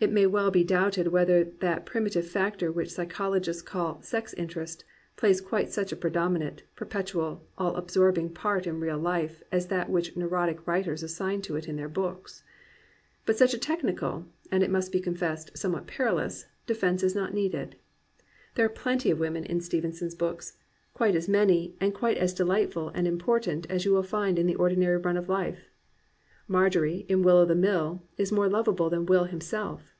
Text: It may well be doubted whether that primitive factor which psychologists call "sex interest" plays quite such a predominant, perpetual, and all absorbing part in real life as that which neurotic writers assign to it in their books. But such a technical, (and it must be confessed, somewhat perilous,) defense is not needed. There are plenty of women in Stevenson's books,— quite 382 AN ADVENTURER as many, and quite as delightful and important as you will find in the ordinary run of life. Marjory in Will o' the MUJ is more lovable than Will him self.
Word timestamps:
It 0.00 0.10
may 0.10 0.26
well 0.26 0.50
be 0.50 0.64
doubted 0.64 1.06
whether 1.06 1.44
that 1.44 1.86
primitive 1.86 2.26
factor 2.26 2.72
which 2.72 2.90
psychologists 2.90 3.62
call 3.62 4.02
"sex 4.02 4.34
interest" 4.34 4.84
plays 5.14 5.40
quite 5.40 5.70
such 5.70 5.92
a 5.92 5.96
predominant, 5.96 6.64
perpetual, 6.74 7.30
and 7.32 7.38
all 7.56 7.76
absorbing 7.76 8.30
part 8.34 8.66
in 8.66 8.80
real 8.80 8.98
life 8.98 9.44
as 9.52 9.68
that 9.68 9.88
which 9.88 10.16
neurotic 10.16 10.66
writers 10.66 11.04
assign 11.04 11.40
to 11.42 11.54
it 11.54 11.68
in 11.68 11.76
their 11.76 11.88
books. 11.88 12.42
But 13.26 13.36
such 13.36 13.54
a 13.54 13.58
technical, 13.58 14.26
(and 14.50 14.64
it 14.64 14.72
must 14.72 14.90
be 14.90 14.98
confessed, 14.98 15.56
somewhat 15.56 15.86
perilous,) 15.86 16.46
defense 16.66 17.04
is 17.04 17.14
not 17.14 17.32
needed. 17.32 17.76
There 18.56 18.66
are 18.66 18.74
plenty 18.74 19.08
of 19.12 19.20
women 19.20 19.44
in 19.44 19.60
Stevenson's 19.60 20.16
books,— 20.16 20.56
quite 20.94 21.12
382 21.12 21.14
AN 21.14 21.42
ADVENTURER 21.42 21.44
as 21.44 21.48
many, 21.48 21.76
and 21.86 21.94
quite 21.94 22.18
as 22.18 22.34
delightful 22.34 22.88
and 22.88 23.06
important 23.06 23.66
as 23.70 23.84
you 23.84 23.92
will 23.92 24.02
find 24.02 24.36
in 24.36 24.48
the 24.48 24.56
ordinary 24.56 24.96
run 24.96 25.16
of 25.16 25.28
life. 25.28 25.68
Marjory 26.48 27.06
in 27.08 27.22
Will 27.22 27.36
o' 27.36 27.44
the 27.44 27.54
MUJ 27.54 28.00
is 28.18 28.32
more 28.32 28.48
lovable 28.48 28.90
than 28.90 29.06
Will 29.06 29.24
him 29.24 29.40
self. 29.40 29.90